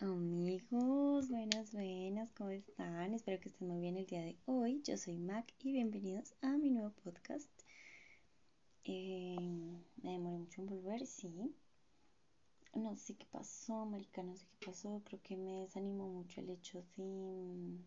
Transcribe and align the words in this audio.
Amigos, 0.00 1.28
buenas, 1.28 1.72
buenas, 1.72 2.30
¿cómo 2.34 2.50
están? 2.50 3.14
Espero 3.14 3.40
que 3.40 3.48
estén 3.48 3.66
muy 3.66 3.80
bien 3.80 3.96
el 3.96 4.06
día 4.06 4.22
de 4.22 4.38
hoy. 4.46 4.80
Yo 4.84 4.96
soy 4.96 5.18
Mac 5.18 5.52
y 5.58 5.72
bienvenidos 5.72 6.34
a 6.40 6.56
mi 6.56 6.70
nuevo 6.70 6.92
podcast. 7.02 7.50
Eh, 8.84 9.36
me 10.00 10.12
demoré 10.12 10.38
mucho 10.38 10.60
en 10.60 10.68
volver, 10.68 11.04
sí. 11.04 11.52
No 12.74 12.94
sé 12.94 13.16
qué 13.16 13.26
pasó, 13.26 13.86
marica, 13.86 14.22
no 14.22 14.36
sé 14.36 14.46
qué 14.46 14.66
pasó. 14.66 15.02
Creo 15.04 15.20
que 15.20 15.36
me 15.36 15.62
desanimó 15.62 16.06
mucho 16.06 16.40
el 16.42 16.50
hecho 16.50 16.84
de, 16.96 17.80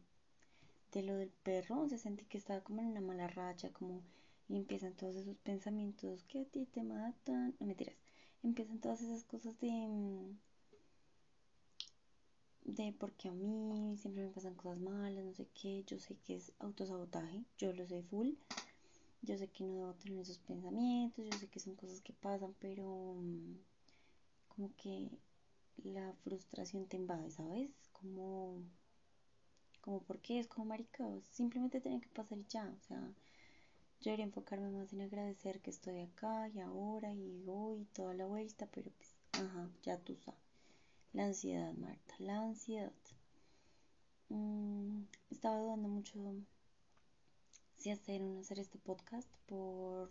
de 0.92 1.04
lo 1.04 1.16
del 1.16 1.32
perro. 1.44 1.84
O 1.84 1.88
sea, 1.88 1.98
sentí 1.98 2.26
que 2.26 2.38
estaba 2.38 2.60
como 2.60 2.82
en 2.82 2.88
una 2.88 3.00
mala 3.00 3.28
racha, 3.28 3.72
como 3.72 4.04
y 4.50 4.58
empiezan 4.58 4.98
todos 4.98 5.16
esos 5.16 5.38
pensamientos 5.38 6.26
que 6.26 6.42
a 6.42 6.46
ti 6.46 6.66
te 6.66 6.84
matan. 6.84 7.56
No 7.62 7.68
mentiras. 7.68 7.96
Empiezan 8.44 8.80
todas 8.80 9.02
esas 9.02 9.24
cosas 9.24 9.58
de 9.62 9.88
de 12.64 12.94
porque 13.00 13.28
a 13.30 13.32
mí 13.32 13.98
siempre 13.98 14.26
me 14.26 14.32
pasan 14.32 14.56
cosas 14.56 14.80
malas, 14.80 15.24
no 15.26 15.34
sé 15.34 15.48
qué, 15.54 15.84
yo 15.86 16.00
sé 16.00 16.16
que 16.24 16.36
es 16.36 16.54
autosabotaje, 16.60 17.44
yo 17.58 17.74
lo 17.74 17.86
sé 17.88 18.04
full, 18.04 18.30
yo 19.22 19.38
sé 19.38 19.48
que 19.50 19.64
no 19.64 19.76
debo 19.76 19.94
tener 19.96 20.20
esos 20.20 20.40
pensamientos, 20.40 21.26
yo 21.26 21.38
sé 21.38 21.48
que 21.48 21.60
son 21.60 21.76
cosas 21.76 22.02
que 22.02 22.14
pasan, 22.14 22.56
pero 22.60 23.16
mm, 23.16 23.58
como 24.50 24.76
que 24.76 25.10
la 25.84 26.14
frustración 26.24 26.86
te 26.88 26.98
invade, 26.98 27.32
¿sabes? 27.32 27.72
Como, 27.92 28.62
como 29.82 30.02
porque 30.04 30.40
es 30.40 30.48
como 30.48 30.66
marica, 30.66 31.06
simplemente 31.32 31.82
tiene 31.82 32.02
que 32.02 32.10
pasar 32.10 32.38
y 32.38 32.46
ya, 32.48 32.70
o 32.70 32.80
sea, 32.82 33.00
yo 34.02 34.10
debería 34.12 34.26
enfocarme 34.26 34.72
más 34.72 34.94
en 34.94 35.02
agradecer 35.02 35.62
que 35.62 35.70
estoy 35.70 36.00
acá 36.00 36.50
y 36.50 36.60
ahora 36.60 37.14
y 37.14 37.44
hoy 37.48 37.86
toda 37.94 38.14
la 38.14 38.26
vuelta, 38.26 38.68
pero 38.72 38.92
pues, 38.92 39.16
ajá, 39.34 39.70
ya 39.84 39.98
tú 40.00 40.16
sabes. 40.16 40.51
La 41.14 41.26
ansiedad, 41.26 41.74
Marta, 41.74 42.16
la 42.20 42.40
ansiedad. 42.40 42.94
Mm, 44.30 45.04
estaba 45.30 45.60
dudando 45.60 45.90
mucho 45.90 46.18
si 47.76 47.92
hacer 47.92 48.22
o 48.22 48.26
no 48.30 48.40
hacer 48.40 48.60
este 48.60 48.78
podcast 48.78 49.28
por, 49.46 50.10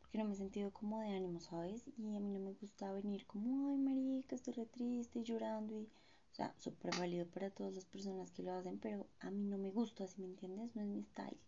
porque 0.00 0.18
no 0.18 0.24
me 0.24 0.34
he 0.34 0.36
sentido 0.36 0.70
como 0.72 1.00
de 1.00 1.08
ánimo, 1.08 1.40
¿sabes? 1.40 1.82
Y 1.98 2.14
a 2.14 2.20
mí 2.20 2.30
no 2.30 2.38
me 2.38 2.52
gusta 2.52 2.92
venir 2.92 3.26
como, 3.26 3.70
ay, 3.70 3.78
marica, 3.78 4.36
estoy 4.36 4.54
re 4.54 4.66
triste, 4.66 5.24
llorando 5.24 5.80
y... 5.80 5.88
O 6.32 6.34
sea, 6.34 6.54
súper 6.56 6.96
válido 6.96 7.26
para 7.26 7.50
todas 7.50 7.74
las 7.74 7.84
personas 7.84 8.30
que 8.30 8.42
lo 8.42 8.54
hacen, 8.54 8.78
pero 8.78 9.06
a 9.20 9.30
mí 9.30 9.44
no 9.44 9.58
me 9.58 9.70
gusta, 9.70 10.06
si 10.06 10.22
me 10.22 10.28
entiendes, 10.28 10.74
no 10.74 10.82
es 10.82 10.88
mi 10.88 11.02
style. 11.02 11.38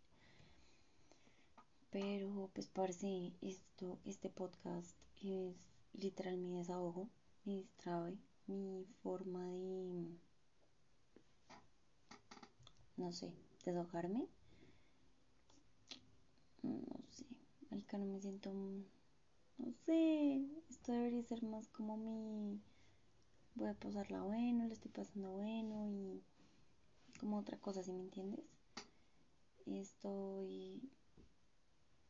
Pero 1.90 2.50
pues 2.52 2.66
parece 2.66 3.32
esto, 3.40 3.98
este 4.04 4.28
podcast 4.28 4.94
es 5.22 5.54
literal 5.94 6.36
mi 6.36 6.58
desahogo, 6.58 7.08
mi 7.44 7.58
distrae, 7.62 8.18
mi 8.46 8.84
forma 9.02 9.46
de, 9.50 10.06
no 12.96 13.12
sé, 13.12 13.32
desahogarme. 13.64 14.26
No 16.62 16.80
sé, 17.10 17.26
marica, 17.70 17.98
no 17.98 18.06
me 18.06 18.20
siento, 18.20 18.52
no 18.52 19.72
sé, 19.84 20.42
esto 20.70 20.92
debería 20.92 21.22
ser 21.22 21.42
más 21.42 21.68
como 21.68 21.96
mi, 21.98 22.58
voy 23.54 23.68
a 23.68 23.74
pasarla 23.74 24.22
bueno, 24.22 24.66
le 24.66 24.72
estoy 24.72 24.90
pasando 24.90 25.30
bueno 25.32 25.86
y 25.86 26.22
como 27.20 27.38
otra 27.38 27.58
cosa, 27.58 27.82
si 27.82 27.92
me 27.92 28.00
entiendes. 28.00 28.44
Estoy, 29.66 30.80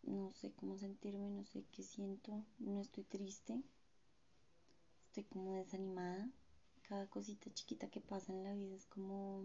no 0.03 0.33
sé 0.35 0.53
cómo 0.53 0.79
sentirme, 0.79 1.31
no 1.31 1.45
sé 1.45 1.65
qué 1.73 1.83
siento, 1.83 2.45
no 2.59 2.81
estoy 2.81 3.05
triste 3.05 3.63
estoy 5.15 5.31
como 5.31 5.55
desanimada. 5.55 6.29
Cada 6.89 7.07
cosita 7.07 7.49
chiquita 7.55 7.87
que 7.87 8.01
pasa 8.01 8.33
en 8.33 8.43
la 8.43 8.53
vida 8.53 8.75
es 8.75 8.85
como, 8.87 9.45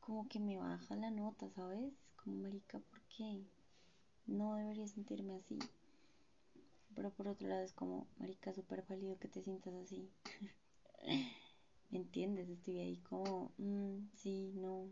como 0.00 0.28
que 0.28 0.38
me 0.38 0.58
baja 0.58 0.94
la 0.96 1.10
nota, 1.10 1.48
¿sabes? 1.48 1.94
Como 2.16 2.36
marica, 2.36 2.78
¿por 2.78 3.00
qué? 3.04 3.42
No 4.26 4.54
debería 4.56 4.86
sentirme 4.86 5.36
así. 5.36 5.58
Pero 6.94 7.10
por 7.10 7.26
otro 7.26 7.48
lado 7.48 7.62
es 7.62 7.72
como, 7.72 8.06
marica, 8.18 8.52
súper 8.52 8.84
válido 8.86 9.18
que 9.18 9.28
te 9.28 9.40
sientas 9.40 9.72
así. 9.76 10.10
¿Me 11.90 11.96
entiendes? 11.96 12.50
Estoy 12.50 12.80
ahí 12.80 12.98
como, 12.98 13.50
mm, 13.56 14.10
sí, 14.14 14.52
no. 14.56 14.90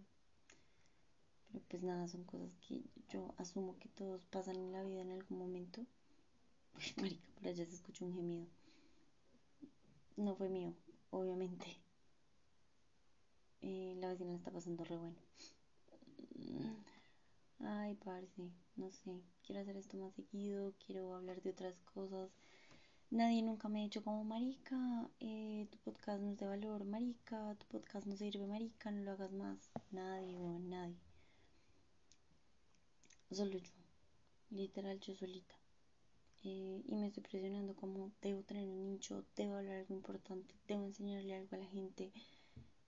Pero 1.53 1.63
pues 1.69 1.83
nada, 1.83 2.09
son 2.09 2.25
cosas 2.25 2.57
que 2.67 2.81
yo 3.11 3.35
asumo 3.37 3.79
que 3.79 3.91
todos 3.91 4.25
pasan 4.25 4.57
en 4.57 4.73
la 4.73 4.83
vida 4.83 5.03
en 5.03 5.11
algún 5.11 5.37
momento. 5.37 5.85
marica, 6.97 7.29
por 7.35 7.49
allá 7.49 7.67
se 7.67 7.75
escucha 7.75 8.07
un 8.07 8.15
gemido 8.15 8.49
no 10.17 10.35
fue 10.37 10.49
mío, 10.49 10.75
obviamente. 11.11 11.67
Eh, 13.63 13.95
la 13.99 14.09
vecina 14.09 14.35
está 14.35 14.51
pasando 14.51 14.85
re 14.85 14.97
bueno. 14.97 15.17
Ay, 17.61 17.95
parce, 17.97 18.51
no 18.77 18.91
sé. 18.91 19.23
Quiero 19.43 19.61
hacer 19.61 19.77
esto 19.77 19.97
más 19.99 20.15
seguido, 20.15 20.73
quiero 20.85 21.15
hablar 21.15 21.43
de 21.43 21.51
otras 21.51 21.79
cosas. 21.95 22.31
Nadie 23.11 23.43
nunca 23.43 23.69
me 23.69 23.81
ha 23.81 23.83
dicho 23.83 24.03
como, 24.05 24.25
marica, 24.25 25.11
eh, 25.19 25.67
tu 25.71 25.79
podcast 25.79 26.23
no 26.23 26.31
es 26.31 26.39
de 26.39 26.47
valor, 26.47 26.85
marica, 26.85 27.55
tu 27.59 27.67
podcast 27.67 28.07
no 28.07 28.17
sirve, 28.17 28.47
marica, 28.47 28.91
no 28.91 29.03
lo 29.03 29.11
hagas 29.13 29.33
más. 29.33 29.71
Nadie, 29.91 30.39
nadie. 30.61 30.97
Solo 33.31 33.59
yo. 33.59 33.73
Literal, 34.51 34.99
yo 35.01 35.15
solita. 35.15 35.60
Eh, 36.43 36.83
y 36.87 36.97
me 36.97 37.09
estoy 37.09 37.23
presionando 37.23 37.75
como 37.77 38.13
debo 38.23 38.43
tener 38.43 38.69
un 38.69 38.85
nicho, 38.85 39.27
debo 39.37 39.57
hablar 39.57 39.77
algo 39.77 39.95
importante, 39.95 40.55
debo 40.67 40.85
enseñarle 40.87 41.35
algo 41.35 41.55
a 41.55 41.59
la 41.59 41.67
gente, 41.67 42.13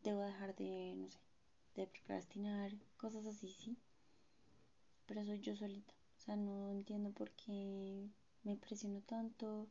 debo 0.03 0.21
dejar 0.23 0.55
de, 0.57 0.95
no 0.97 1.11
sé, 1.11 1.19
de 1.75 1.87
procrastinar, 1.87 2.73
cosas 2.97 3.27
así, 3.27 3.49
sí. 3.49 3.77
Pero 5.07 5.25
soy 5.25 5.41
yo 5.41 5.55
solita. 5.55 5.93
O 6.17 6.21
sea, 6.21 6.37
no 6.37 6.71
entiendo 6.71 7.11
por 7.11 7.31
qué 7.33 8.09
me 8.45 8.57
presiono 8.57 9.03
tanto, 9.03 9.69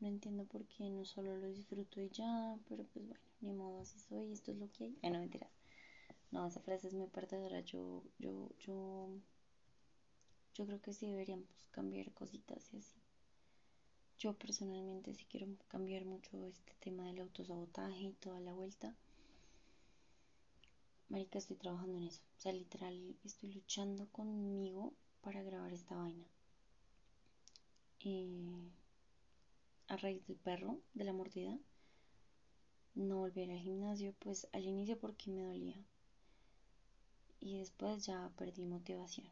no 0.00 0.08
entiendo 0.08 0.46
por 0.46 0.64
qué 0.64 0.88
no 0.88 1.04
solo 1.04 1.36
lo 1.36 1.48
disfruto 1.48 2.00
y 2.00 2.08
ya, 2.08 2.58
pero 2.68 2.84
pues 2.84 3.06
bueno, 3.06 3.24
ni 3.40 3.52
modo, 3.52 3.80
así 3.80 3.98
soy, 3.98 4.32
esto 4.32 4.52
es 4.52 4.58
lo 4.58 4.70
que 4.70 4.84
hay. 4.84 4.98
Ah, 5.02 5.10
no, 5.10 5.18
mentiras. 5.18 5.50
No, 6.30 6.46
esa 6.46 6.60
frase 6.60 6.88
es 6.88 6.94
muy 6.94 7.08
perdedora. 7.08 7.60
Yo, 7.60 8.02
yo, 8.18 8.48
yo, 8.58 9.08
yo 10.54 10.66
creo 10.66 10.80
que 10.80 10.94
sí 10.94 11.06
deberíamos 11.06 11.48
cambiar 11.70 12.10
cositas 12.12 12.72
y 12.72 12.78
así. 12.78 13.01
Yo 14.22 14.34
personalmente 14.34 15.12
sí 15.14 15.26
quiero 15.28 15.48
cambiar 15.66 16.04
mucho 16.04 16.46
este 16.46 16.74
tema 16.78 17.04
del 17.06 17.22
autosabotaje 17.22 18.02
y 18.02 18.12
toda 18.12 18.38
la 18.38 18.52
vuelta. 18.52 18.94
Marica, 21.08 21.38
estoy 21.38 21.56
trabajando 21.56 21.98
en 21.98 22.04
eso. 22.04 22.20
O 22.38 22.40
sea, 22.40 22.52
literal, 22.52 23.16
estoy 23.24 23.52
luchando 23.52 24.06
conmigo 24.12 24.92
para 25.22 25.42
grabar 25.42 25.72
esta 25.72 25.96
vaina. 25.96 26.24
Eh, 27.98 28.70
a 29.88 29.96
raíz 29.96 30.24
del 30.28 30.36
perro, 30.36 30.78
de 30.94 31.02
la 31.02 31.12
mordida, 31.12 31.58
no 32.94 33.16
volver 33.16 33.50
al 33.50 33.58
gimnasio, 33.58 34.14
pues 34.20 34.46
al 34.52 34.64
inicio 34.64 35.00
porque 35.00 35.32
me 35.32 35.42
dolía. 35.42 35.84
Y 37.40 37.58
después 37.58 38.06
ya 38.06 38.30
perdí 38.36 38.66
motivación. 38.66 39.26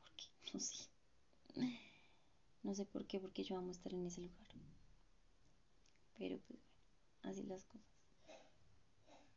Porque, 0.00 0.26
no 0.54 0.60
sé. 0.60 1.93
No 2.64 2.74
sé 2.74 2.86
por 2.86 3.06
qué, 3.06 3.20
porque 3.20 3.44
yo 3.44 3.56
amo 3.56 3.70
estar 3.70 3.92
en 3.92 4.06
ese 4.06 4.22
lugar. 4.22 4.48
Pero 6.16 6.38
pues 6.38 6.58
bueno, 6.60 7.30
así 7.30 7.42
las 7.44 7.62
cosas. 7.64 7.86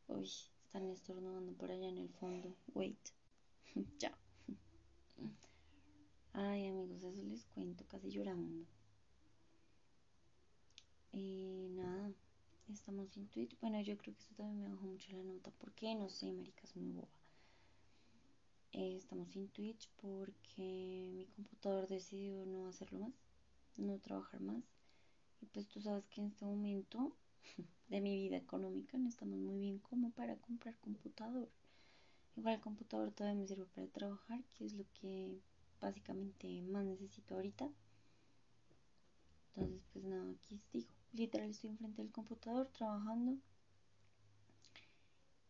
Uy, 0.07 0.31
están 0.63 0.89
estornudando 0.89 1.51
por 1.53 1.69
allá 1.69 1.89
en 1.89 1.97
el 1.97 2.09
fondo. 2.09 2.55
Wait. 2.73 3.09
ya. 3.99 4.17
Ay, 6.31 6.67
amigos, 6.67 7.03
eso 7.03 7.21
les 7.23 7.45
cuento, 7.45 7.83
casi 7.87 8.09
llorando. 8.09 8.65
Y 11.11 11.67
nada, 11.71 12.11
estamos 12.69 13.09
sin 13.09 13.27
tweet. 13.27 13.49
Bueno, 13.59 13.81
yo 13.81 13.97
creo 13.97 14.15
que 14.15 14.21
eso 14.21 14.35
también 14.35 14.61
me 14.61 14.69
bajó 14.69 14.85
mucho 14.85 15.11
la 15.11 15.23
nota. 15.23 15.51
¿Por 15.51 15.73
qué? 15.73 15.95
No 15.95 16.09
sé, 16.09 16.31
maricas, 16.31 16.75
muy 16.77 16.91
boba. 16.91 17.09
Eh, 18.73 18.95
estamos 18.95 19.29
sin 19.31 19.47
Twitch 19.49 19.89
porque 20.01 21.11
mi 21.13 21.25
computador 21.25 21.87
decidió 21.87 22.45
no 22.45 22.67
hacerlo 22.67 22.99
más, 22.99 23.13
no 23.77 23.99
trabajar 23.99 24.41
más. 24.41 24.63
Y 25.41 25.45
pues 25.47 25.67
tú 25.67 25.81
sabes 25.81 26.05
que 26.07 26.21
en 26.21 26.27
este 26.27 26.45
momento 26.45 27.15
de 27.89 28.01
mi 28.01 28.15
vida 28.15 28.37
económica 28.37 28.97
no 28.97 29.09
estamos 29.09 29.39
muy 29.39 29.59
bien 29.59 29.79
como 29.79 30.11
para 30.11 30.35
comprar 30.37 30.77
computador. 30.79 31.49
Igual 32.35 32.55
el 32.55 32.61
computador 32.61 33.11
todavía 33.11 33.39
me 33.41 33.47
sirve 33.47 33.65
para 33.65 33.87
trabajar, 33.87 34.43
que 34.53 34.65
es 34.65 34.73
lo 34.73 34.85
que 34.93 35.39
básicamente 35.81 36.61
más 36.61 36.85
necesito 36.85 37.35
ahorita. 37.35 37.69
Entonces, 39.55 39.81
pues 39.91 40.05
nada, 40.05 40.29
aquí 40.31 40.61
digo, 40.71 40.89
literal 41.13 41.49
estoy 41.49 41.71
enfrente 41.71 42.03
del 42.03 42.11
computador 42.11 42.67
trabajando 42.67 43.37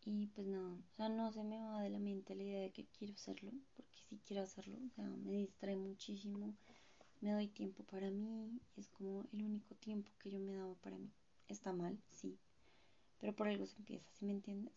y 0.10 0.28
pues 0.28 0.48
no, 0.48 0.76
o 0.76 0.96
sea, 0.96 1.10
no 1.10 1.34
se 1.34 1.44
me 1.44 1.60
va 1.60 1.82
de 1.82 1.90
la 1.90 2.00
mente 2.00 2.34
la 2.34 2.44
idea 2.44 2.62
de 2.62 2.72
que 2.72 2.86
quiero 2.98 3.14
hacerlo, 3.14 3.52
porque 3.76 4.00
sí 4.08 4.22
quiero 4.26 4.42
hacerlo, 4.42 4.78
o 4.86 4.90
sea, 4.96 5.04
me 5.04 5.34
distrae 5.34 5.76
muchísimo, 5.76 6.56
me 7.20 7.34
doy 7.34 7.50
tiempo 7.50 7.84
para 7.84 8.10
mí, 8.10 8.58
es 8.78 8.88
como 8.88 9.26
el 9.34 9.44
único 9.44 9.76
tiempo 9.76 10.10
que 10.20 10.30
yo 10.30 10.40
me 10.40 10.54
daba 10.56 10.76
para 10.76 10.98
mí. 10.98 11.12
Está 11.50 11.74
mal, 11.74 12.00
sí, 12.10 12.40
pero 13.20 13.34
por 13.36 13.50
algo 13.50 13.66
se 13.66 13.78
empieza, 13.80 14.10
¿sí 14.14 14.24
me 14.24 14.32
entiendes? 14.32 14.72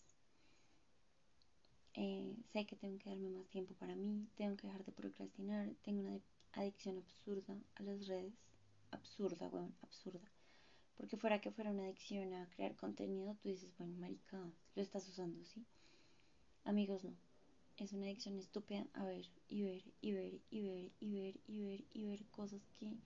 Eh, 1.95 2.35
sé 2.53 2.67
que 2.67 2.75
tengo 2.75 2.99
que 2.99 3.11
darme 3.11 3.31
más 3.31 3.47
tiempo 3.51 3.75
para 3.75 3.95
mí, 3.95 4.27
tengo 4.35 4.57
que 4.57 4.67
dejar 4.67 4.85
de 4.85 4.91
procrastinar, 4.91 5.71
tengo 5.83 6.01
una 6.01 6.21
adicción 6.55 6.99
absurda 6.99 7.57
a 7.77 7.83
las 7.85 8.09
redes, 8.09 8.35
absurda, 8.91 9.49
weón, 9.49 9.77
absurda. 9.83 10.29
Porque 11.01 11.17
fuera 11.17 11.41
que 11.41 11.51
fuera 11.51 11.71
una 11.71 11.85
adicción 11.85 12.35
a 12.35 12.47
crear 12.51 12.77
contenido, 12.77 13.35
tú 13.37 13.49
dices, 13.49 13.73
bueno, 13.79 13.97
marica, 13.97 14.39
lo 14.75 14.83
estás 14.83 15.09
usando, 15.09 15.43
¿sí? 15.47 15.65
Amigos, 16.65 17.05
no. 17.05 17.17
Es 17.79 17.95
una 17.95 18.05
adicción 18.05 18.37
estúpida 18.37 18.87
a 18.93 19.07
ver 19.07 19.27
y 19.49 19.63
ver 19.63 19.83
y 20.03 20.13
ver 20.13 20.41
y 20.51 20.61
ver 20.61 20.93
y 21.01 21.11
ver 21.15 21.41
y 21.47 21.63
ver 21.63 21.85
y 21.95 22.05
ver 22.05 22.27
cosas 22.27 22.61
que 22.79 22.99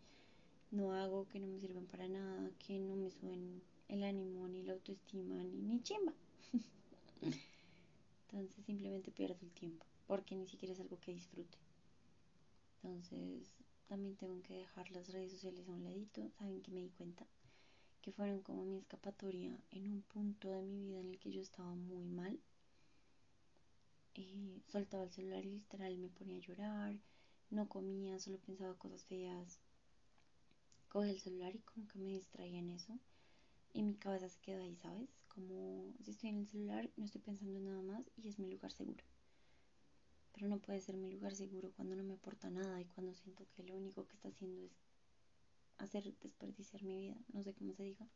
no 0.73 0.93
hago, 0.93 1.29
que 1.29 1.39
no 1.39 1.47
me 1.47 1.61
sirven 1.61 1.87
para 1.87 2.09
nada, 2.09 2.51
que 2.59 2.81
no 2.81 2.97
me 2.97 3.13
suben 3.13 3.63
el 3.87 4.03
ánimo, 4.03 4.49
ni 4.49 4.65
la 4.65 4.73
autoestima, 4.73 5.45
ni, 5.45 5.63
ni 5.63 5.81
chimba. 5.81 6.15
Entonces 8.27 8.65
simplemente 8.65 9.13
pierdo 9.13 9.39
el 9.41 9.53
tiempo, 9.53 9.87
porque 10.09 10.35
ni 10.35 10.49
siquiera 10.49 10.73
es 10.73 10.81
algo 10.81 10.99
que 10.99 11.13
disfrute. 11.13 11.59
Entonces 12.83 13.53
también 13.87 14.17
tengo 14.17 14.43
que 14.43 14.55
dejar 14.55 14.91
las 14.91 15.13
redes 15.13 15.31
sociales 15.31 15.69
a 15.69 15.73
un 15.73 15.85
ladito. 15.85 16.29
Saben 16.31 16.61
que 16.61 16.73
me 16.73 16.81
di 16.81 16.91
cuenta 16.91 17.25
que 18.05 18.13
fueron 18.13 18.43
como 18.43 18.67
mi 18.67 18.77
escapatoria 18.77 19.59
en 19.71 19.91
un 19.91 20.03
punto 20.03 20.51
de 20.51 20.63
mi 20.63 20.79
vida 20.79 21.01
en 21.01 21.09
el 21.09 21.19
que 21.19 21.33
yo 21.33 21.41
estaba 21.41 21.75
muy 21.75 22.05
mal. 22.05 22.39
Eh, 24.15 24.61
soltaba 24.69 25.05
el 25.05 25.11
celular 25.11 25.43
y 25.47 25.53
literal 25.53 25.97
me 25.97 26.11
ponía 26.11 26.37
a 26.37 26.41
llorar, 26.41 26.99
no 27.49 27.67
comía, 27.67 28.19
solo 28.19 28.37
pensaba 28.41 28.75
cosas 28.75 29.07
feas. 29.07 29.59
Cogí 30.91 31.09
el 31.09 31.19
celular 31.19 31.57
y 31.57 31.61
como 31.61 31.89
que 31.89 31.99
me 31.99 32.11
distraía 32.11 32.59
en 32.59 32.73
eso. 32.73 32.99
Y 33.73 33.83
mi 33.83 33.95
cabeza 33.95 34.29
se 34.29 34.39
quedó 34.41 34.63
ahí, 34.63 34.77
¿sabes? 34.77 35.09
Como 35.29 35.95
si 36.03 36.11
estoy 36.11 36.29
en 36.29 36.41
el 36.41 36.47
celular, 36.47 36.91
no 36.99 37.07
estoy 37.07 37.23
pensando 37.23 37.57
en 37.57 37.65
nada 37.65 37.81
más 37.81 38.05
y 38.19 38.29
es 38.29 38.39
mi 38.39 38.51
lugar 38.51 38.71
seguro. 38.71 39.03
Pero 40.35 40.49
no 40.49 40.59
puede 40.59 40.83
ser 40.83 40.99
mi 40.99 41.11
lugar 41.11 41.35
seguro 41.35 41.73
cuando 41.75 41.97
no 41.97 42.05
me 42.05 42.13
aporta 42.15 42.51
nada 42.51 42.83
y 42.83 42.85
cuando 42.85 43.15
siento 43.15 43.47
que 43.57 43.63
lo 43.63 43.75
único 43.75 44.07
que 44.07 44.13
está 44.13 44.29
haciendo 44.29 44.61
es 44.61 44.84
hacer 45.79 46.15
desperdiciar 46.21 46.83
mi 46.83 46.97
vida. 46.97 47.17
No 47.33 47.43
sé 47.43 47.55
cómo 47.55 47.73
se 47.75 47.83
diga. 47.85 48.07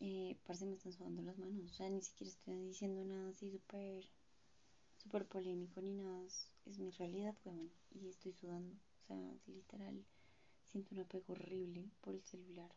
Eh, 0.00 0.38
parece 0.46 0.66
me 0.66 0.74
están 0.74 0.92
sudando 0.92 1.22
las 1.22 1.38
manos. 1.38 1.70
O 1.70 1.74
sea, 1.74 1.88
ni 1.88 2.02
siquiera 2.02 2.30
estoy 2.30 2.66
diciendo 2.66 3.04
nada 3.04 3.30
así 3.30 3.50
súper 3.50 4.08
polémico 5.28 5.80
ni 5.80 5.92
nada. 5.92 6.24
Es, 6.24 6.78
mi 6.78 6.90
realidad, 6.90 7.34
bueno, 7.44 7.68
y 7.90 8.08
estoy 8.08 8.32
sudando. 8.32 8.74
O 8.74 9.06
sea, 9.06 9.16
literal, 9.46 10.04
siento 10.66 10.94
un 10.94 11.00
apego 11.00 11.32
horrible 11.34 11.90
por 12.00 12.14
el 12.14 12.22
celular. 12.22 12.70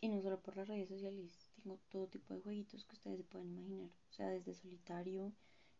Y 0.00 0.08
no 0.08 0.20
solo 0.20 0.40
por 0.42 0.56
las 0.56 0.68
redes 0.68 0.88
sociales, 0.88 1.52
tengo 1.62 1.78
todo 1.88 2.08
tipo 2.08 2.34
de 2.34 2.40
jueguitos 2.40 2.84
que 2.84 2.96
ustedes 2.96 3.18
se 3.18 3.24
pueden 3.24 3.50
imaginar. 3.50 3.90
O 4.10 4.12
sea, 4.12 4.28
desde 4.28 4.54
solitario, 4.54 5.32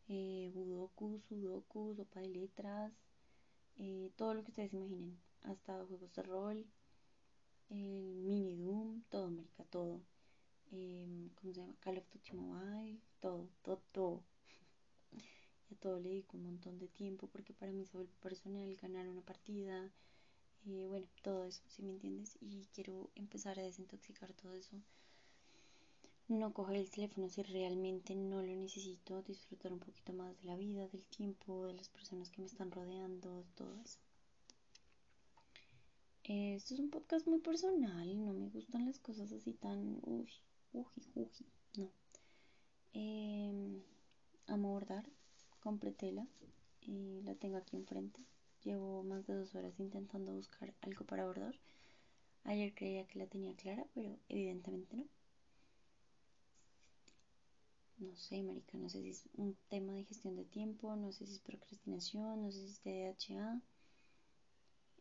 eh, 0.09 0.51
budoku, 0.55 1.19
sudoku, 1.29 1.95
sopa 1.97 2.21
de 2.21 2.29
letras, 2.29 2.93
eh, 3.77 4.11
todo 4.17 4.35
lo 4.35 4.45
que 4.45 4.51
ustedes 4.51 4.73
imaginen. 4.73 5.19
Hasta 5.44 5.85
juegos 5.85 6.12
de 6.15 6.23
rol, 6.23 6.67
el 7.69 8.23
mini 8.23 8.56
Doom, 8.56 9.03
todo, 9.11 9.31
marica, 9.31 9.65
todo. 9.65 10.00
Eh, 10.73 11.29
¿Cómo 11.35 11.53
se 11.53 11.61
llama? 11.61 11.75
Call 11.81 11.99
of 11.99 12.11
Duty 12.12 12.33
Mobile, 12.37 13.00
todo, 13.21 13.49
todo, 13.62 13.83
todo. 13.93 14.23
y 15.71 15.75
a 15.75 15.79
todo 15.79 15.99
le 16.00 16.11
dedico 16.11 16.37
un 16.37 16.44
montón 16.44 16.79
de 16.79 16.89
tiempo 16.89 17.27
porque 17.29 17.53
para 17.53 17.73
mí 17.73 17.83
es 17.83 17.91
personal 18.21 18.77
ganar 18.77 19.09
una 19.09 19.23
partida, 19.23 19.91
eh, 20.67 20.87
bueno, 20.89 21.06
todo 21.23 21.44
eso, 21.44 21.62
si 21.69 21.83
me 21.83 21.91
entiendes, 21.91 22.39
y 22.41 22.67
quiero 22.73 23.11
empezar 23.17 23.59
a 23.59 23.62
desintoxicar 23.62 24.33
todo 24.35 24.55
eso. 24.55 24.81
No 26.29 26.53
coger 26.55 26.77
el 26.77 26.91
teléfono 26.91 27.29
si 27.29 27.43
realmente 27.43 28.15
no 28.15 28.43
lo 28.43 28.55
necesito, 28.55 29.23
disfrutar 29.23 29.73
un 29.73 29.81
poquito 29.81 30.12
más 30.12 30.37
de 30.39 30.44
la 30.44 30.56
vida, 30.56 30.87
del 30.89 31.06
tiempo, 31.09 31.67
de 31.67 31.75
las 31.75 31.89
personas 31.89 32.31
que 32.31 32.41
me 32.41 32.47
están 32.47 32.71
rodeando, 32.71 33.44
todo 33.56 33.77
eso. 33.85 33.99
Esto 36.25 36.75
es 36.75 36.81
un 36.81 36.91
podcast 36.91 37.27
muy 37.27 37.41
personal, 37.41 38.25
no 38.25 38.33
me 38.33 38.49
gustan 38.49 38.87
las 38.87 39.01
cosas 39.01 39.33
así 39.33 39.55
tan 39.55 39.99
uy, 40.03 40.31
uji, 40.73 41.03
uji, 41.17 41.47
no. 41.77 41.91
Eh, 42.93 43.83
amo 44.47 44.71
bordar, 44.71 45.05
compré 45.59 45.91
tela 45.91 46.25
y 46.81 47.23
la 47.23 47.35
tengo 47.35 47.57
aquí 47.57 47.77
enfrente. 47.77 48.21
Llevo 48.63 49.03
más 49.03 49.27
de 49.27 49.35
dos 49.35 49.53
horas 49.57 49.81
intentando 49.81 50.33
buscar 50.33 50.73
algo 50.83 51.05
para 51.05 51.27
bordar. 51.27 51.59
Ayer 52.45 52.73
creía 52.73 53.05
que 53.09 53.19
la 53.19 53.27
tenía 53.27 53.57
clara, 53.57 53.85
pero 53.93 54.17
evidentemente 54.29 54.97
no. 54.97 55.07
No 57.99 58.17
sé, 58.17 58.45
marica, 58.45 58.79
no 58.79 58.89
sé 58.89 59.03
si 59.03 59.11
es 59.11 59.29
un 59.35 59.57
tema 59.69 59.93
de 59.95 60.05
gestión 60.05 60.37
de 60.37 60.45
tiempo, 60.45 60.95
no 60.95 61.11
sé 61.11 61.27
si 61.27 61.33
es 61.33 61.41
procrastinación, 61.41 62.43
no 62.43 62.53
sé 62.53 62.61
si 62.61 62.67
es 62.67 62.81
TDAH, 62.81 63.61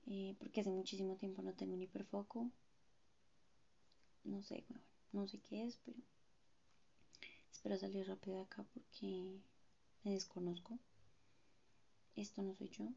eh, 0.07 0.36
porque 0.39 0.62
hace 0.62 0.71
muchísimo 0.71 1.15
tiempo 1.15 1.42
no 1.42 1.53
tengo 1.53 1.74
un 1.74 1.81
hiperfoco. 1.81 2.51
No 4.24 4.42
sé, 4.42 4.63
bueno, 4.69 4.83
no 5.13 5.27
sé 5.27 5.39
qué 5.39 5.65
es, 5.65 5.77
pero 5.86 5.98
espero 7.51 7.77
salir 7.77 8.07
rápido 8.07 8.38
de 8.38 8.44
acá 8.44 8.63
porque 8.74 9.39
me 10.03 10.12
desconozco. 10.12 10.80
Esto 12.15 12.42
no 12.42 12.53
soy 12.56 12.69
yo 12.69 12.92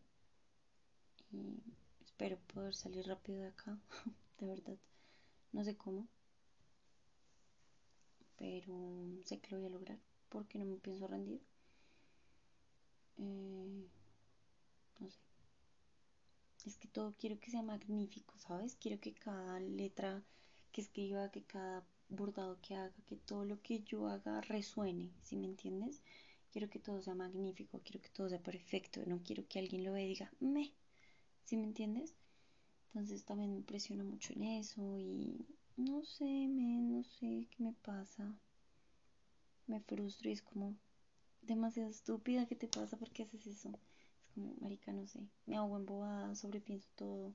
espero 2.04 2.38
poder 2.52 2.74
salir 2.74 3.06
rápido 3.06 3.40
de 3.40 3.48
acá, 3.48 3.76
de 4.38 4.46
verdad. 4.46 4.78
No 5.52 5.64
sé 5.64 5.76
cómo, 5.76 6.06
pero 8.36 8.74
sé 9.24 9.40
que 9.40 9.50
lo 9.50 9.56
voy 9.58 9.66
a 9.66 9.70
lograr 9.70 9.98
porque 10.28 10.58
no 10.58 10.64
me 10.64 10.76
pienso 10.76 11.06
rendir. 11.08 11.40
Eh, 13.18 13.88
no 15.00 15.10
sé. 15.10 15.33
Es 16.64 16.76
que 16.78 16.88
todo 16.88 17.14
quiero 17.18 17.38
que 17.38 17.50
sea 17.50 17.62
magnífico, 17.62 18.38
¿sabes? 18.38 18.76
Quiero 18.76 18.98
que 19.00 19.12
cada 19.14 19.60
letra 19.60 20.24
que 20.72 20.80
escriba, 20.80 21.30
que 21.30 21.42
cada 21.42 21.84
bordado 22.08 22.58
que 22.60 22.74
haga, 22.74 22.94
que 23.06 23.16
todo 23.16 23.44
lo 23.44 23.60
que 23.62 23.82
yo 23.82 24.08
haga 24.08 24.40
resuene, 24.40 25.12
¿sí 25.22 25.36
me 25.36 25.46
entiendes? 25.46 26.02
Quiero 26.50 26.70
que 26.70 26.78
todo 26.78 27.02
sea 27.02 27.14
magnífico, 27.14 27.80
quiero 27.84 28.00
que 28.00 28.08
todo 28.10 28.28
sea 28.28 28.42
perfecto, 28.42 29.02
no 29.06 29.22
quiero 29.22 29.46
que 29.48 29.58
alguien 29.58 29.84
lo 29.84 29.92
vea 29.92 30.04
y 30.04 30.08
diga, 30.08 30.32
me, 30.40 30.72
¿sí 31.44 31.56
me 31.56 31.64
entiendes? 31.64 32.14
Entonces 32.88 33.24
también 33.24 33.54
me 33.54 33.62
presiona 33.62 34.04
mucho 34.04 34.32
en 34.34 34.44
eso 34.44 34.98
y 34.98 35.44
no 35.76 36.04
sé, 36.04 36.24
me, 36.24 36.80
no 36.80 37.02
sé 37.04 37.48
qué 37.50 37.62
me 37.62 37.72
pasa. 37.72 38.34
Me 39.66 39.80
frustro 39.80 40.30
y 40.30 40.32
es 40.32 40.42
como 40.42 40.76
demasiado 41.42 41.90
estúpida, 41.90 42.46
¿qué 42.46 42.54
te 42.54 42.68
pasa? 42.68 42.96
¿Por 42.96 43.10
qué 43.10 43.24
haces 43.24 43.46
eso? 43.46 43.72
Como, 44.34 44.54
marica, 44.60 44.92
no 44.92 45.06
sé, 45.06 45.20
me 45.46 45.56
hago 45.56 45.76
en 45.76 45.86
bobada, 45.86 46.34
sobrepienso 46.34 46.88
todo. 46.96 47.34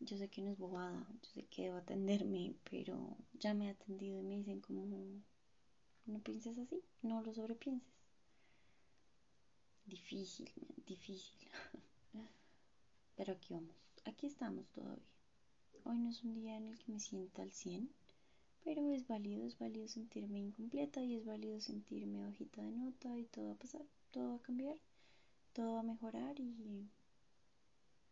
Yo 0.00 0.16
sé 0.16 0.28
que 0.28 0.42
no 0.42 0.52
es 0.52 0.58
bobada, 0.58 1.06
yo 1.22 1.30
sé 1.30 1.44
que 1.46 1.62
debo 1.64 1.78
atenderme, 1.78 2.54
pero 2.70 3.16
ya 3.34 3.52
me 3.52 3.66
he 3.66 3.70
atendido 3.70 4.20
y 4.20 4.22
me 4.22 4.36
dicen 4.36 4.60
como, 4.60 4.86
no 6.06 6.18
pienses 6.20 6.56
así, 6.58 6.80
no 7.02 7.20
lo 7.22 7.34
sobrepienses. 7.34 7.98
Difícil, 9.86 10.50
difícil. 10.86 11.48
Pero 13.16 13.32
aquí 13.32 13.54
vamos, 13.54 13.74
aquí 14.04 14.26
estamos 14.26 14.68
todavía. 14.68 15.02
Hoy 15.84 15.98
no 15.98 16.10
es 16.10 16.22
un 16.22 16.34
día 16.34 16.56
en 16.56 16.66
el 16.66 16.78
que 16.78 16.92
me 16.92 17.00
sienta 17.00 17.42
al 17.42 17.50
100, 17.50 17.90
pero 18.62 18.92
es 18.92 19.06
válido, 19.08 19.46
es 19.46 19.58
válido 19.58 19.88
sentirme 19.88 20.38
incompleta 20.38 21.02
y 21.02 21.16
es 21.16 21.24
válido 21.24 21.58
sentirme 21.60 22.26
hojita 22.26 22.62
de 22.62 22.70
nota 22.70 23.18
y 23.18 23.24
todo 23.24 23.46
va 23.46 23.52
a 23.52 23.58
pasar, 23.58 23.82
todo 24.10 24.28
va 24.30 24.36
a 24.36 24.42
cambiar, 24.42 24.76
todo 25.52 25.74
va 25.74 25.80
a 25.80 25.84
mejorar 25.84 26.38
y, 26.40 26.88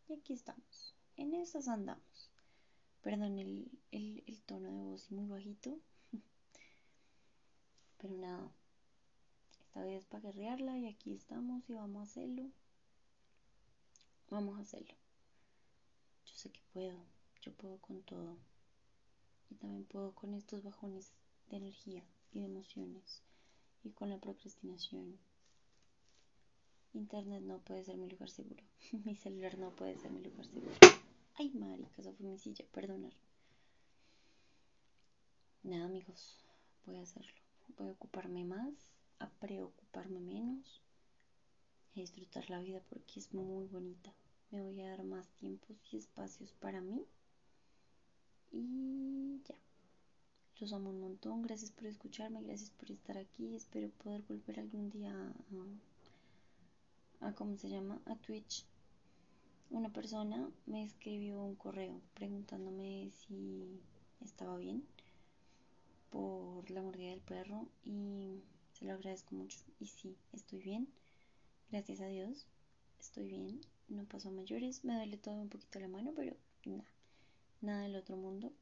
y 0.08 0.12
aquí 0.12 0.32
estamos. 0.32 0.94
En 1.16 1.34
esas 1.34 1.68
andamos. 1.68 2.30
Perdón 3.02 3.38
el, 3.38 3.70
el, 3.92 4.24
el 4.26 4.42
tono 4.42 4.70
de 4.70 4.82
voz 4.82 5.10
muy 5.10 5.26
bajito. 5.26 5.78
Pero 7.98 8.14
nada, 8.16 8.50
esta 9.60 9.82
vez 9.82 10.04
para 10.06 10.22
guerrearla 10.22 10.76
y 10.78 10.86
aquí 10.86 11.12
estamos 11.12 11.68
y 11.68 11.74
vamos 11.74 12.00
a 12.00 12.02
hacerlo. 12.02 12.50
Vamos 14.30 14.58
a 14.58 14.62
hacerlo. 14.62 14.94
Yo 16.26 16.34
sé 16.34 16.50
que 16.50 16.60
puedo, 16.72 16.98
yo 17.42 17.52
puedo 17.52 17.78
con 17.78 18.02
todo. 18.02 18.36
Y 19.50 19.54
también 19.54 19.84
puedo 19.84 20.12
con 20.14 20.34
estos 20.34 20.64
bajones 20.64 21.12
de 21.48 21.58
energía 21.58 22.02
y 22.32 22.40
de 22.40 22.46
emociones. 22.46 23.22
Y 23.84 23.90
con 23.90 24.10
la 24.10 24.18
procrastinación. 24.18 25.16
Internet 26.96 27.42
no 27.42 27.58
puede 27.58 27.84
ser 27.84 27.96
mi 27.96 28.08
lugar 28.08 28.30
seguro. 28.30 28.62
mi 29.04 29.14
celular 29.16 29.58
no 29.58 29.70
puede 29.70 29.98
ser 29.98 30.10
mi 30.10 30.22
lugar 30.22 30.46
seguro. 30.46 30.72
Ay, 31.34 31.50
marica, 31.50 31.94
esa 31.98 32.12
fue 32.12 32.26
mi 32.26 32.38
silla, 32.38 32.64
perdonar. 32.72 33.12
Nada, 35.62 35.84
amigos, 35.84 36.44
voy 36.86 36.96
a 36.96 37.02
hacerlo. 37.02 37.32
Voy 37.76 37.88
a 37.88 37.92
ocuparme 37.92 38.44
más, 38.44 38.74
a 39.18 39.28
preocuparme 39.28 40.20
menos 40.20 40.80
disfrutar 42.00 42.48
la 42.50 42.60
vida 42.60 42.80
porque 42.88 43.20
es 43.20 43.32
muy 43.32 43.66
bonita. 43.66 44.12
Me 44.50 44.60
voy 44.62 44.80
a 44.80 44.90
dar 44.90 45.04
más 45.04 45.28
tiempos 45.32 45.76
y 45.90 45.96
espacios 45.96 46.52
para 46.52 46.80
mí. 46.80 47.04
Y 48.52 49.40
ya. 49.44 49.56
Los 50.60 50.72
amo 50.72 50.90
un 50.90 51.00
montón. 51.00 51.42
Gracias 51.42 51.70
por 51.72 51.86
escucharme, 51.86 52.42
gracias 52.42 52.70
por 52.70 52.90
estar 52.90 53.18
aquí. 53.18 53.54
Espero 53.54 53.90
poder 53.90 54.22
volver 54.22 54.60
algún 54.60 54.90
día 54.90 55.12
a, 55.12 55.34
a 57.20 57.32
¿cómo 57.32 57.56
se 57.56 57.68
llama? 57.68 58.00
A 58.06 58.16
Twitch. 58.16 58.64
Una 59.70 59.92
persona 59.92 60.48
me 60.66 60.84
escribió 60.84 61.42
un 61.42 61.56
correo 61.56 62.00
preguntándome 62.14 63.10
si 63.12 63.80
estaba 64.20 64.56
bien 64.56 64.84
por 66.10 66.70
la 66.70 66.82
mordida 66.82 67.10
del 67.10 67.20
perro 67.20 67.68
y 67.84 68.42
se 68.72 68.84
lo 68.84 68.92
agradezco 68.92 69.34
mucho. 69.34 69.58
Y 69.80 69.86
sí, 69.86 70.16
estoy 70.32 70.60
bien. 70.60 70.88
Gracias 71.70 72.00
a 72.00 72.06
Dios. 72.06 72.46
Estoy 73.00 73.28
bien. 73.28 73.60
No 73.88 74.04
pasó 74.04 74.28
a 74.28 74.32
mayores. 74.32 74.84
Me 74.84 74.94
duele 74.94 75.16
todo 75.16 75.34
un 75.34 75.48
poquito 75.48 75.80
la 75.80 75.88
mano, 75.88 76.12
pero 76.14 76.36
nada. 76.64 76.84
Nada 77.60 77.82
del 77.82 77.96
otro 77.96 78.16
mundo. 78.16 78.52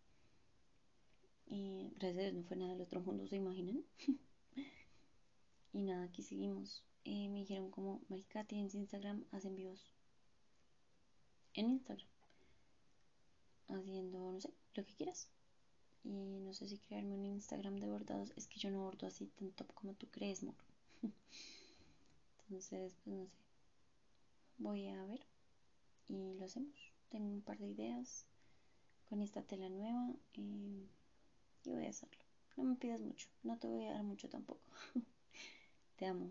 Y 1.47 1.91
gracias 1.97 2.19
a 2.19 2.23
Dios 2.23 2.35
no 2.35 2.43
fue 2.45 2.57
nada 2.57 2.73
del 2.73 2.83
otro 2.83 3.01
mundo, 3.01 3.27
¿se 3.27 3.37
imaginan? 3.37 3.85
y 5.73 5.83
nada, 5.83 6.05
aquí 6.05 6.23
seguimos. 6.23 6.83
Me 7.05 7.41
dijeron 7.41 7.71
como, 7.71 8.01
Marica, 8.09 8.45
tienes 8.45 8.75
Instagram, 8.75 9.25
hacen 9.33 9.57
vivos. 9.57 9.93
En 11.55 11.71
Instagram. 11.71 12.09
Haciendo, 13.69 14.33
no 14.33 14.41
sé, 14.41 14.53
lo 14.75 14.85
que 14.85 14.95
quieras 14.95 15.29
y 16.05 16.39
no 16.41 16.53
sé 16.53 16.69
si 16.69 16.79
crearme 16.79 17.15
un 17.15 17.25
Instagram 17.25 17.77
de 17.77 17.89
bordados. 17.89 18.33
Es 18.37 18.47
que 18.47 18.61
yo 18.61 18.71
no 18.71 18.85
bordo 18.85 19.07
así 19.07 19.27
tan 19.27 19.51
top 19.53 19.73
como 19.75 19.95
tú 19.95 20.07
crees, 20.11 20.43
amor. 20.43 20.55
Entonces, 22.43 22.95
pues 23.05 23.17
no 23.17 23.27
sé. 23.27 23.33
Voy 24.59 24.87
a 24.89 25.05
ver 25.07 25.27
y 26.07 26.35
lo 26.35 26.45
hacemos. 26.45 26.93
Tengo 27.09 27.27
un 27.27 27.43
par 27.43 27.59
de 27.59 27.69
ideas 27.69 28.27
con 29.09 29.23
esta 29.23 29.43
tela 29.43 29.69
nueva 29.69 30.15
y 30.35 30.87
voy 31.65 31.87
a 31.87 31.91
hacerlo. 31.91 32.23
No 32.57 32.65
me 32.65 32.77
pidas 32.77 33.01
mucho, 33.01 33.29
no 33.43 33.59
te 33.59 33.67
voy 33.67 33.85
a 33.87 33.93
dar 33.93 34.03
mucho 34.05 34.29
tampoco. 34.29 34.63
te 35.97 36.07
amo, 36.07 36.31